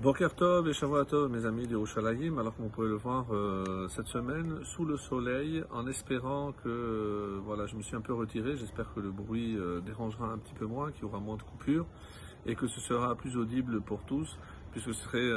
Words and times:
Boker 0.00 0.32
Tov 0.32 0.68
et 0.68 0.72
Shavuot 0.72 1.06
Tov, 1.06 1.28
mes 1.28 1.44
amis 1.44 1.66
de 1.66 1.72
Yerushalayim, 1.72 2.38
alors 2.38 2.54
vous 2.56 2.68
pouvez 2.68 2.86
le 2.86 2.94
voir 2.94 3.26
euh, 3.32 3.88
cette 3.88 4.06
semaine 4.06 4.60
sous 4.62 4.84
le 4.84 4.96
soleil, 4.96 5.64
en 5.72 5.88
espérant 5.88 6.52
que, 6.52 6.68
euh, 6.68 7.40
voilà, 7.44 7.66
je 7.66 7.74
me 7.74 7.82
suis 7.82 7.96
un 7.96 8.00
peu 8.00 8.14
retiré, 8.14 8.56
j'espère 8.56 8.94
que 8.94 9.00
le 9.00 9.10
bruit 9.10 9.56
euh, 9.56 9.80
dérangera 9.80 10.26
un 10.26 10.38
petit 10.38 10.54
peu 10.54 10.66
moins, 10.66 10.92
qu'il 10.92 11.02
y 11.02 11.04
aura 11.04 11.18
moins 11.18 11.36
de 11.36 11.42
coupures, 11.42 11.84
et 12.46 12.54
que 12.54 12.68
ce 12.68 12.78
sera 12.78 13.16
plus 13.16 13.36
audible 13.36 13.80
pour 13.80 14.04
tous, 14.04 14.38
puisque 14.70 14.94
ce 14.94 15.02
serait 15.02 15.32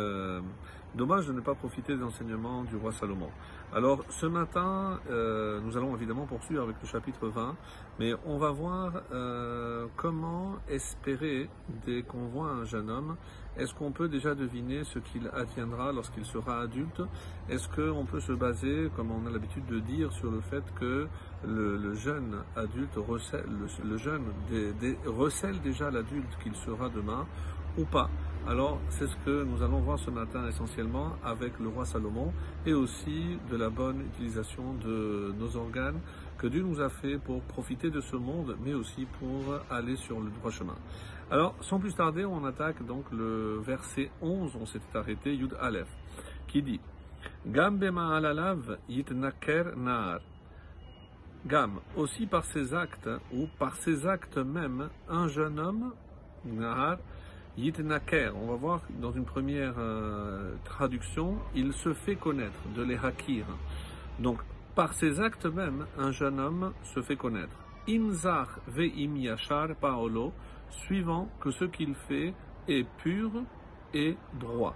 dommage 0.93 1.25
de 1.25 1.33
ne 1.33 1.41
pas 1.41 1.55
profiter 1.55 1.95
des 1.95 2.03
enseignements 2.03 2.63
du 2.63 2.75
roi 2.75 2.91
Salomon. 2.91 3.29
Alors, 3.73 4.05
ce 4.09 4.27
matin, 4.27 4.99
nous 5.09 5.75
allons 5.75 5.80
évidemment 6.01 6.25
poursuivre 6.25 6.63
avec 6.63 6.77
le 6.81 6.87
chapitre 6.87 7.27
20, 7.27 7.55
mais 7.99 8.13
on 8.25 8.37
va 8.37 8.49
voir 8.49 8.93
euh, 9.11 9.85
comment 9.95 10.55
espérer, 10.67 11.47
dès 11.85 12.01
qu'on 12.01 12.25
voit 12.25 12.49
un 12.49 12.65
jeune 12.65 12.89
homme, 12.89 13.17
est-ce 13.57 13.73
qu'on 13.75 13.91
peut 13.91 14.07
déjà 14.07 14.33
deviner 14.33 14.83
ce 14.83 14.97
qu'il 14.97 15.29
adviendra 15.33 15.91
lorsqu'il 15.91 16.25
sera 16.25 16.61
adulte? 16.61 17.01
Est-ce 17.49 17.67
qu'on 17.67 18.05
peut 18.05 18.19
se 18.21 18.31
baser, 18.31 18.89
comme 18.95 19.11
on 19.11 19.27
a 19.27 19.29
l'habitude 19.29 19.65
de 19.67 19.79
dire, 19.79 20.11
sur 20.13 20.31
le 20.31 20.41
fait 20.41 20.63
que 20.79 21.07
le, 21.45 21.93
jeune 21.93 22.37
adulte 22.55 22.95
recèle, 22.95 23.45
le, 23.83 23.97
jeune 23.97 24.25
recèle 25.05 25.61
déjà 25.61 25.91
l'adulte 25.91 26.37
qu'il 26.41 26.55
sera 26.55 26.89
demain 26.89 27.27
ou 27.77 27.85
pas? 27.85 28.09
Alors, 28.47 28.79
c'est 28.89 29.07
ce 29.07 29.15
que 29.23 29.43
nous 29.43 29.61
allons 29.61 29.79
voir 29.81 29.99
ce 29.99 30.09
matin 30.09 30.47
essentiellement 30.47 31.15
avec 31.23 31.59
le 31.59 31.67
roi 31.67 31.85
Salomon 31.85 32.33
et 32.65 32.73
aussi 32.73 33.37
de 33.51 33.55
la 33.55 33.69
bonne 33.69 34.01
utilisation 34.01 34.73
de 34.83 35.33
nos 35.37 35.55
organes 35.55 35.99
que 36.39 36.47
Dieu 36.47 36.63
nous 36.63 36.81
a 36.81 36.89
fait 36.89 37.19
pour 37.19 37.41
profiter 37.41 37.91
de 37.91 38.01
ce 38.01 38.15
monde, 38.15 38.57
mais 38.65 38.73
aussi 38.73 39.05
pour 39.19 39.59
aller 39.69 39.95
sur 39.95 40.19
le 40.19 40.31
droit 40.31 40.49
chemin. 40.49 40.75
Alors, 41.29 41.55
sans 41.61 41.79
plus 41.79 41.93
tarder, 41.93 42.25
on 42.25 42.43
attaque 42.43 42.83
donc 42.83 43.05
le 43.11 43.59
verset 43.63 44.09
11, 44.21 44.57
on 44.59 44.65
s'était 44.65 44.97
arrêté, 44.97 45.35
Yud 45.35 45.55
Aleph, 45.61 45.87
qui 46.47 46.63
dit 46.63 46.79
Gam 47.45 47.79
alalav 47.97 48.79
yitnaker 48.89 49.77
naar. 49.77 50.19
Gam, 51.45 51.79
aussi 51.95 52.25
par 52.25 52.43
ses 52.45 52.73
actes, 52.73 53.09
ou 53.33 53.47
par 53.59 53.75
ses 53.75 54.05
actes 54.07 54.37
même, 54.37 54.89
un 55.07 55.27
jeune 55.27 55.59
homme, 55.59 55.93
Nahar, 56.43 56.97
Yitnaker, 57.57 58.31
on 58.41 58.47
va 58.47 58.55
voir 58.55 58.81
dans 59.01 59.11
une 59.11 59.25
première 59.25 59.73
euh, 59.77 60.55
traduction, 60.63 61.37
il 61.53 61.73
se 61.73 61.93
fait 61.93 62.15
connaître, 62.15 62.59
de 62.75 62.81
les 62.81 62.95
hakir. 62.95 63.45
Donc, 64.19 64.39
par 64.73 64.93
ses 64.93 65.19
actes 65.19 65.45
même, 65.45 65.85
un 65.97 66.11
jeune 66.11 66.39
homme 66.39 66.71
se 66.83 67.01
fait 67.01 67.17
connaître. 67.17 67.55
Inzar 67.89 68.47
ve'im 68.67 69.17
yashar 69.17 69.75
paolo, 69.81 70.31
suivant 70.69 71.27
que 71.41 71.51
ce 71.51 71.65
qu'il 71.65 71.93
fait 71.93 72.33
est 72.69 72.87
pur 72.99 73.31
et 73.93 74.15
droit. 74.39 74.75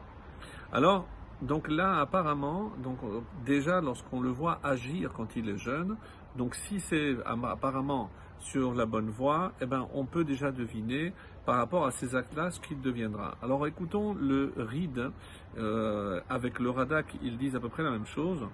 Alors, 0.74 1.08
donc 1.42 1.70
là, 1.70 2.02
apparemment, 2.02 2.74
donc 2.84 2.98
déjà 3.46 3.80
lorsqu'on 3.80 4.20
le 4.20 4.30
voit 4.30 4.60
agir 4.64 5.14
quand 5.14 5.36
il 5.38 5.50
est 5.50 5.58
jeune, 5.58 5.96
donc 6.38 6.56
si 6.56 6.80
c'est 6.80 7.16
apparemment 7.26 8.10
sur 8.40 8.74
la 8.74 8.86
bonne 8.86 9.10
voie, 9.10 9.54
eh 9.62 9.66
ben, 9.66 9.88
on 9.94 10.06
peut 10.06 10.24
déjà 10.24 10.52
deviner 10.52 11.14
par 11.46 11.58
rapport 11.58 11.86
à 11.86 11.92
ces 11.92 12.16
actes-là 12.16 12.52
ce 12.52 12.60
qu'il 12.60 12.82
deviendra. 12.82 13.38
Alors 13.42 13.66
écoutons 13.68 14.14
le 14.14 14.54
Ride 14.58 15.12
euh, 15.58 16.20
avec 16.30 16.60
le 16.60 16.70
Radak, 16.70 17.16
ils 17.24 17.38
disent 17.38 17.56
à 17.56 17.60
peu 17.60 17.70
près 17.70 17.84
la 17.84 17.92
même 17.92 18.06
chose. 18.06 18.46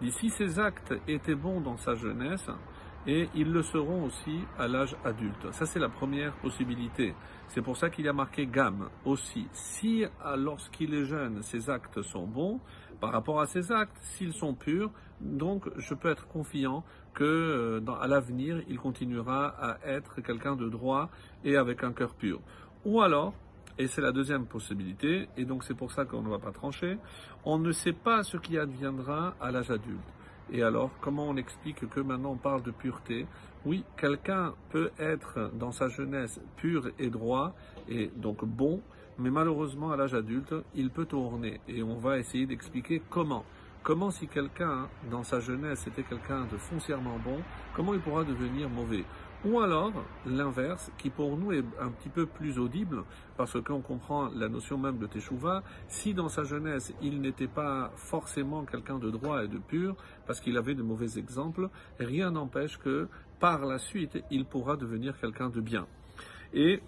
dit 0.00 0.10
si 0.12 0.30
ces 0.30 0.58
actes 0.58 0.94
étaient 1.08 1.34
bons 1.34 1.60
dans 1.60 1.76
sa 1.76 1.94
jeunesse, 1.94 2.48
et 3.06 3.28
ils 3.34 3.50
le 3.50 3.62
seront 3.62 4.04
aussi 4.04 4.40
à 4.58 4.68
l'âge 4.68 4.94
adulte. 5.04 5.52
Ça, 5.52 5.64
c'est 5.66 5.78
la 5.78 5.88
première 5.88 6.34
possibilité. 6.34 7.14
C'est 7.48 7.62
pour 7.62 7.76
ça 7.76 7.88
qu'il 7.88 8.04
y 8.04 8.08
a 8.08 8.12
marqué 8.12 8.46
gamme 8.46 8.90
aussi. 9.04 9.48
Si, 9.52 10.04
lorsqu'il 10.36 10.94
est 10.94 11.06
jeune, 11.06 11.42
ses 11.42 11.70
actes 11.70 12.02
sont 12.02 12.26
bons, 12.26 12.60
par 13.00 13.12
rapport 13.12 13.40
à 13.40 13.46
ses 13.46 13.72
actes, 13.72 13.96
s'ils 14.00 14.32
sont 14.32 14.54
purs, 14.54 14.90
donc 15.20 15.68
je 15.76 15.94
peux 15.94 16.10
être 16.10 16.26
confiant 16.28 16.84
que 17.14 17.24
euh, 17.24 17.92
à 18.00 18.06
l'avenir, 18.06 18.62
il 18.68 18.78
continuera 18.78 19.48
à 19.48 19.78
être 19.86 20.20
quelqu'un 20.20 20.56
de 20.56 20.68
droit 20.68 21.10
et 21.44 21.56
avec 21.56 21.82
un 21.82 21.92
cœur 21.92 22.14
pur. 22.14 22.40
Ou 22.84 23.00
alors, 23.00 23.34
et 23.78 23.86
c'est 23.86 24.00
la 24.02 24.12
deuxième 24.12 24.46
possibilité, 24.46 25.28
et 25.36 25.44
donc 25.44 25.64
c'est 25.64 25.74
pour 25.74 25.92
ça 25.92 26.04
qu'on 26.04 26.22
ne 26.22 26.28
va 26.28 26.38
pas 26.38 26.52
trancher, 26.52 26.98
on 27.44 27.58
ne 27.58 27.72
sait 27.72 27.92
pas 27.92 28.22
ce 28.22 28.36
qui 28.36 28.58
adviendra 28.58 29.34
à 29.40 29.50
l'âge 29.50 29.70
adulte. 29.70 30.00
Et 30.52 30.62
alors, 30.62 30.90
comment 31.00 31.28
on 31.28 31.36
explique 31.36 31.88
que 31.88 32.00
maintenant 32.00 32.32
on 32.32 32.36
parle 32.36 32.62
de 32.62 32.70
pureté? 32.70 33.26
Oui, 33.64 33.84
quelqu'un 33.96 34.54
peut 34.70 34.90
être 34.98 35.50
dans 35.54 35.70
sa 35.70 35.88
jeunesse 35.88 36.40
pur 36.56 36.90
et 36.98 37.08
droit, 37.08 37.54
et 37.88 38.10
donc 38.16 38.44
bon, 38.44 38.80
mais 39.18 39.30
malheureusement 39.30 39.92
à 39.92 39.96
l'âge 39.96 40.14
adulte, 40.14 40.54
il 40.74 40.90
peut 40.90 41.04
tourner. 41.04 41.60
Et 41.68 41.82
on 41.82 41.98
va 41.98 42.18
essayer 42.18 42.46
d'expliquer 42.46 43.02
comment. 43.10 43.44
Comment 43.82 44.10
si 44.10 44.28
quelqu'un 44.28 44.88
dans 45.10 45.22
sa 45.22 45.40
jeunesse 45.40 45.86
était 45.86 46.02
quelqu'un 46.02 46.44
de 46.44 46.58
foncièrement 46.58 47.18
bon, 47.24 47.38
comment 47.74 47.94
il 47.94 48.00
pourra 48.00 48.24
devenir 48.24 48.68
mauvais? 48.68 49.04
Ou 49.42 49.58
alors, 49.60 49.92
l'inverse, 50.26 50.92
qui 50.98 51.08
pour 51.08 51.38
nous 51.38 51.50
est 51.52 51.64
un 51.80 51.88
petit 51.88 52.10
peu 52.10 52.26
plus 52.26 52.58
audible, 52.58 53.04
parce 53.38 53.58
qu'on 53.62 53.80
comprend 53.80 54.28
la 54.34 54.50
notion 54.50 54.76
même 54.76 54.98
de 54.98 55.06
Teshuvah, 55.06 55.62
si 55.88 56.12
dans 56.12 56.28
sa 56.28 56.44
jeunesse 56.44 56.92
il 57.00 57.22
n'était 57.22 57.48
pas 57.48 57.90
forcément 57.96 58.66
quelqu'un 58.66 58.98
de 58.98 59.10
droit 59.10 59.42
et 59.42 59.48
de 59.48 59.56
pur, 59.56 59.96
parce 60.26 60.42
qu'il 60.42 60.58
avait 60.58 60.74
de 60.74 60.82
mauvais 60.82 61.18
exemples, 61.18 61.70
rien 61.98 62.32
n'empêche 62.32 62.76
que 62.76 63.08
par 63.38 63.64
la 63.64 63.78
suite 63.78 64.22
il 64.30 64.44
pourra 64.44 64.76
devenir 64.76 65.18
quelqu'un 65.18 65.48
de 65.48 65.62
bien. 65.62 65.86
Et 66.52 66.82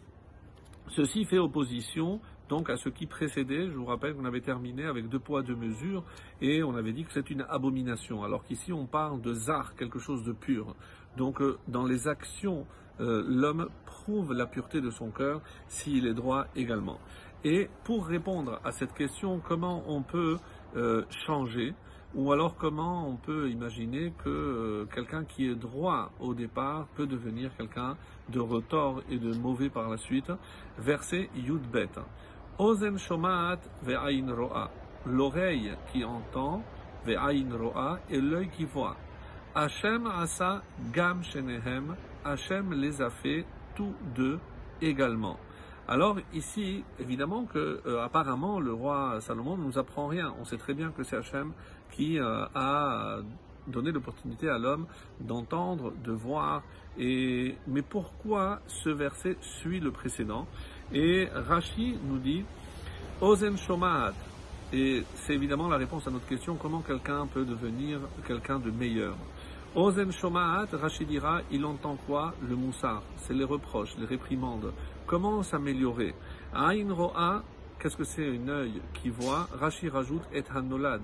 ceci 0.89 1.25
fait 1.25 1.39
opposition 1.39 2.21
donc 2.53 2.69
à 2.69 2.77
ce 2.77 2.91
qui 2.91 3.07
précédait, 3.07 3.71
je 3.71 3.79
vous 3.79 3.87
rappelle 3.87 4.15
qu'on 4.15 4.27
avait 4.27 4.43
terminé 4.43 4.85
avec 4.85 5.09
deux 5.09 5.19
poids, 5.19 5.41
deux 5.41 5.57
mesures, 5.57 6.05
et 6.43 6.63
on 6.63 6.77
avait 6.77 6.93
dit 6.93 7.03
que 7.03 7.11
c'est 7.11 7.31
une 7.31 7.47
abomination, 7.49 8.25
alors 8.25 8.45
qu'ici 8.45 8.75
on 8.75 8.85
parle 8.85 9.23
de 9.23 9.33
zar, 9.33 9.75
quelque 9.75 9.99
chose 9.99 10.23
de 10.23 10.33
pur. 10.33 10.77
Donc 11.17 11.41
euh, 11.41 11.57
dans 11.67 11.87
les 11.87 12.09
actions, 12.09 12.67
euh, 13.01 13.25
l'homme 13.27 13.71
prouve 13.87 14.35
la 14.35 14.45
pureté 14.45 14.83
de 14.83 14.91
son 14.91 15.11
cœur 15.11 15.41
s'il 15.69 16.07
est 16.07 16.13
droit 16.13 16.45
également. 16.55 16.99
Et 17.43 17.71
pour 17.85 18.05
répondre 18.05 18.61
à 18.65 18.71
cette 18.71 18.93
question, 18.93 19.41
comment 19.43 19.83
on 19.87 20.03
peut 20.03 20.37
euh, 20.77 21.07
changer 21.25 21.73
ou 22.15 22.33
alors 22.33 22.57
comment 22.57 23.09
on 23.09 23.17
peut 23.17 23.49
imaginer 23.49 24.13
que 24.23 24.87
quelqu'un 24.95 25.25
qui 25.25 25.49
est 25.49 25.55
droit 25.55 26.11
au 26.21 26.35
départ 26.35 26.87
peut 26.95 27.07
devenir 27.07 27.57
quelqu'un 27.57 27.97
de 28.29 28.41
retort 28.41 29.03
et 29.11 29.17
de 29.17 29.33
mauvais 29.33 29.71
par 29.71 29.89
la 29.89 29.97
suite 29.97 30.31
Verset 30.77 31.31
Yudbet. 31.35 31.89
Ozen 32.59 32.99
shomaat 32.99 33.61
ve'ain 33.83 34.35
ro'a. 34.35 34.71
L'oreille 35.07 35.73
qui 35.93 36.05
entend, 36.05 36.63
ve'ain 37.07 37.57
ro'a, 37.57 37.99
et 38.11 38.21
l'œil 38.21 38.49
qui 38.51 38.65
voit. 38.65 38.97
Hachem 39.55 40.07
asa 40.07 40.63
gam 40.93 41.23
shenehem. 41.23 41.97
Hachem 42.25 42.73
les 42.73 43.03
a 43.03 43.11
fait 43.11 43.45
tous 43.75 43.95
deux 44.15 44.39
également. 44.81 45.39
Alors 45.89 46.17
ici, 46.33 46.85
évidemment 47.01 47.45
que 47.45 47.81
euh, 47.87 48.05
apparemment 48.05 48.61
le 48.61 48.73
roi 48.73 49.21
Salomon 49.21 49.57
ne 49.57 49.65
nous 49.65 49.79
apprend 49.79 50.07
rien. 50.07 50.33
On 50.41 50.45
sait 50.45 50.57
très 50.57 50.75
bien 50.75 50.93
que 50.93 51.03
c'est 51.03 51.17
Hachem 51.17 51.53
qui 51.91 52.19
euh, 52.19 52.45
a 52.55 53.19
donné 53.67 53.93
l'opportunité 53.93 54.49
à 54.49 54.59
l'homme 54.59 54.87
d'entendre, 55.21 55.93
de 56.05 56.13
voir. 56.13 56.63
Et 56.99 57.57
mais 57.67 57.83
pourquoi 57.83 58.61
ce 58.67 58.91
verset 58.91 59.37
suit 59.41 59.81
le 59.81 59.91
précédent? 59.91 60.47
Et 60.95 61.29
Rashi 61.35 61.97
nous 62.05 62.19
dit 62.19 62.45
Ozen 63.21 63.57
shomaat. 63.57 64.15
Et 64.73 65.05
c'est 65.15 65.35
évidemment 65.35 65.69
la 65.69 65.77
réponse 65.77 66.07
à 66.07 66.11
notre 66.11 66.27
question 66.27 66.57
comment 66.57 66.81
quelqu'un 66.81 67.27
peut 67.27 67.45
devenir 67.45 68.01
quelqu'un 68.27 68.59
de 68.59 68.71
meilleur. 68.71 69.15
Ozen 69.75 70.13
Shomaat, 70.13 70.67
Rachid 70.73 71.09
dira, 71.09 71.41
il 71.51 71.65
entend 71.65 71.97
quoi? 72.07 72.35
Le 72.47 72.55
moussard, 72.55 73.03
c'est 73.17 73.33
les 73.33 73.45
reproches, 73.45 73.97
les 73.99 74.05
réprimandes. 74.05 74.73
Comment 75.07 75.43
s'améliorer? 75.43 76.15
Aïn 76.55 76.93
Ro'a, 76.93 77.43
qu'est-ce 77.79 77.97
que 77.97 78.05
c'est 78.05 78.37
un 78.37 78.49
œil 78.49 78.83
qui 78.93 79.09
voit? 79.09 79.49
Rachid 79.59 79.91
rajoute 79.91 80.25
et 80.35 80.45
hanolad, 80.55 81.01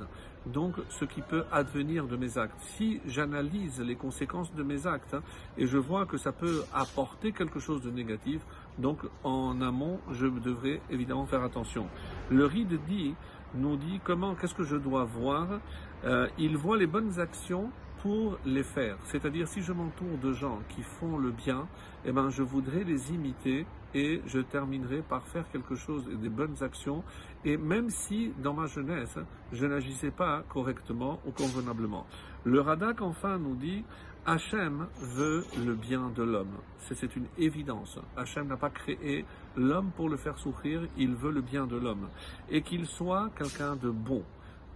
donc 0.46 0.74
ce 0.88 1.04
qui 1.04 1.22
peut 1.22 1.44
advenir 1.52 2.06
de 2.06 2.16
mes 2.16 2.38
actes. 2.38 2.58
Si 2.76 3.00
j'analyse 3.06 3.80
les 3.80 3.96
conséquences 3.96 4.52
de 4.54 4.62
mes 4.62 4.86
actes 4.86 5.14
hein, 5.14 5.22
et 5.56 5.66
je 5.66 5.78
vois 5.78 6.06
que 6.06 6.16
ça 6.16 6.32
peut 6.32 6.62
apporter 6.72 7.32
quelque 7.32 7.60
chose 7.60 7.82
de 7.82 7.90
négatif, 7.90 8.40
donc 8.78 9.00
en 9.24 9.60
amont, 9.60 10.00
je 10.12 10.26
devrais 10.26 10.80
évidemment 10.90 11.26
faire 11.26 11.42
attention. 11.42 11.86
Le 12.30 12.44
ride 12.46 12.78
dit, 12.86 13.14
nous 13.54 13.76
dit 13.76 14.00
comment, 14.04 14.34
qu'est-ce 14.34 14.54
que 14.54 14.64
je 14.64 14.76
dois 14.76 15.04
voir? 15.04 15.60
Euh, 16.04 16.28
Il 16.38 16.56
voit 16.56 16.76
les 16.76 16.86
bonnes 16.86 17.18
actions 17.18 17.70
pour 18.02 18.38
les 18.44 18.62
faire. 18.62 18.96
C'est-à-dire, 19.04 19.48
si 19.48 19.62
je 19.62 19.72
m'entoure 19.72 20.18
de 20.22 20.32
gens 20.32 20.60
qui 20.68 20.82
font 20.82 21.18
le 21.18 21.30
bien, 21.30 21.66
eh 22.04 22.12
ben, 22.12 22.30
je 22.30 22.42
voudrais 22.42 22.84
les 22.84 23.12
imiter 23.12 23.66
et 23.94 24.20
je 24.26 24.40
terminerai 24.40 25.02
par 25.02 25.26
faire 25.26 25.48
quelque 25.50 25.74
chose, 25.74 26.04
des 26.08 26.28
bonnes 26.28 26.62
actions. 26.62 27.02
Et 27.44 27.56
même 27.56 27.90
si, 27.90 28.32
dans 28.42 28.54
ma 28.54 28.66
jeunesse, 28.66 29.18
je 29.52 29.66
n'agissais 29.66 30.10
pas 30.10 30.42
correctement 30.48 31.20
ou 31.26 31.32
convenablement. 31.32 32.06
Le 32.44 32.60
Radak, 32.60 33.00
enfin, 33.00 33.38
nous 33.38 33.54
dit, 33.54 33.84
Hachem 34.26 34.88
veut 35.00 35.44
le 35.64 35.74
bien 35.74 36.10
de 36.14 36.22
l'homme. 36.22 36.58
C'est 36.80 37.16
une 37.16 37.26
évidence. 37.38 37.98
Hachem 38.16 38.46
n'a 38.46 38.56
pas 38.56 38.70
créé 38.70 39.24
l'homme 39.56 39.90
pour 39.96 40.08
le 40.08 40.16
faire 40.16 40.38
souffrir, 40.38 40.82
il 40.96 41.14
veut 41.14 41.32
le 41.32 41.40
bien 41.40 41.66
de 41.66 41.76
l'homme. 41.76 42.08
Et 42.50 42.62
qu'il 42.62 42.86
soit 42.86 43.30
quelqu'un 43.36 43.76
de 43.76 43.90
bon. 43.90 44.22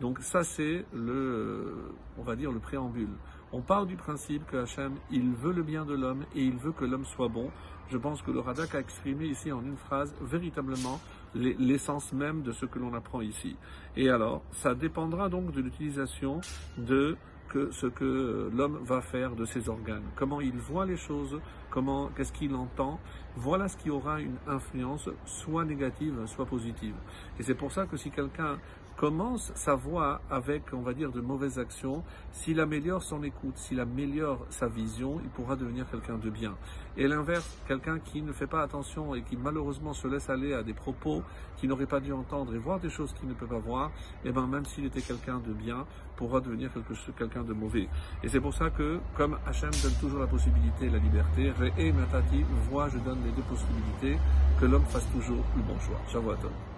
Donc 0.03 0.19
ça 0.19 0.43
c'est 0.43 0.85
le, 0.93 1.95
on 2.19 2.25
va 2.25 2.35
dire 2.35 2.51
le 2.51 2.59
préambule. 2.59 3.15
On 3.53 3.61
part 3.61 3.87
du 3.87 3.95
principe 3.95 4.45
que 4.47 4.57
Hachem, 4.57 4.95
il 5.13 5.31
veut 5.33 5.53
le 5.53 5.63
bien 5.63 5.85
de 5.85 5.95
l'homme 5.95 6.25
et 6.35 6.43
il 6.43 6.57
veut 6.57 6.73
que 6.73 6.85
l'homme 6.85 7.05
soit 7.05 7.29
bon. 7.29 7.53
Je 7.89 7.99
pense 7.99 8.21
que 8.21 8.33
le 8.33 8.41
Radak 8.41 8.75
a 8.75 8.81
exprimé 8.81 9.27
ici 9.27 9.53
en 9.53 9.63
une 9.63 9.77
phrase 9.77 10.13
véritablement 10.21 11.01
l'essence 11.37 12.13
même 12.13 12.43
de 12.43 12.51
ce 12.51 12.67
que 12.67 12.81
l'on 12.81 12.95
apprend 12.95 13.21
ici. 13.21 13.57
Et 13.97 14.11
alors, 14.11 14.43
ça 14.51 14.75
dépendra 14.75 15.29
donc 15.29 15.53
de 15.53 15.61
l'utilisation 15.61 16.41
de 16.79 17.17
ce 17.71 17.87
que 17.87 18.51
l'homme 18.53 18.79
va 18.83 19.03
faire 19.03 19.37
de 19.37 19.45
ses 19.45 19.69
organes, 19.69 20.05
comment 20.17 20.41
il 20.41 20.57
voit 20.57 20.87
les 20.87 20.97
choses, 20.97 21.39
comment, 21.71 22.09
qu'est-ce 22.17 22.33
qu'il 22.33 22.55
entend. 22.55 22.99
Voilà 23.37 23.69
ce 23.69 23.77
qui 23.77 23.91
aura 23.91 24.21
une 24.21 24.37
influence 24.47 25.09
soit 25.27 25.65
négative, 25.65 26.15
soit 26.27 26.47
positive. 26.47 26.95
Et 27.39 27.43
c'est 27.43 27.55
pour 27.55 27.71
ça 27.71 27.87
que 27.87 27.97
si 27.97 28.11
quelqu'un 28.11 28.59
commence 29.03 29.51
sa 29.57 29.75
voie 29.75 30.21
avec, 30.31 30.63
on 30.73 30.81
va 30.81 30.95
dire, 30.95 31.11
de 31.11 31.21
mauvaises 31.21 31.59
actions, 31.59 32.05
s'il 32.31 32.61
améliore 32.61 33.03
son 33.03 33.25
écoute, 33.25 33.57
s'il 33.57 33.81
améliore 33.81 34.47
sa 34.49 34.69
vision, 34.69 35.19
il 35.25 35.29
pourra 35.29 35.57
devenir 35.57 35.91
quelqu'un 35.91 36.19
de 36.19 36.31
bien. 36.31 36.55
Et 36.97 37.09
l'inverse, 37.09 37.59
quelqu'un 37.67 37.99
qui 37.99 38.23
ne 38.23 38.33
fait 38.33 38.47
pas 38.47 38.63
attention 38.63 39.17
et 39.17 39.23
qui 39.23 39.37
malheureusement 39.37 39.93
se 39.93 40.07
laisse 40.07 40.31
aller 40.31 40.55
à 40.55 40.63
des 40.63 40.73
propos 40.73 41.25
qu'il 41.57 41.69
n'aurait 41.69 41.87
pas 41.87 41.99
dû 41.99 42.13
entendre 42.13 42.55
et 42.55 42.59
voir 42.59 42.79
des 42.79 42.91
choses 42.91 43.13
qu'il 43.15 43.29
ne 43.29 43.35
peut 43.35 43.49
pas 43.49 43.59
voir, 43.59 43.89
et 44.25 44.29
eh 44.29 44.31
ben 44.31 44.47
même 44.47 44.67
s'il 44.67 44.85
était 44.85 45.03
quelqu'un 45.03 45.41
de 45.41 45.53
bien, 45.53 45.85
pourra 46.15 46.41
devenir 46.41 46.71
quelqu'un 47.19 47.43
de 47.43 47.55
mauvais. 47.55 47.89
Et 48.23 48.29
c'est 48.29 48.41
pour 48.41 48.55
ça 48.55 48.71
que, 48.71 49.01
comme 49.17 49.37
Hachem 49.49 49.73
donne 49.83 49.99
toujours 50.01 50.21
la 50.21 50.29
possibilité 50.29 50.87
et 50.87 50.91
la 50.91 50.99
liberté, 50.99 51.53
et 51.77 51.91
Matati, 51.91 52.45
voit, 52.71 52.89
je 52.89 52.99
donne 52.99 53.19
les 53.25 53.33
deux 53.33 53.43
possibilités, 53.43 54.17
que 54.61 54.67
l'homme 54.67 54.87
fasse 54.87 55.11
toujours 55.11 55.43
le 55.57 55.63
bon 55.63 55.81
choix. 55.81 56.01
Shavuot 56.07 56.72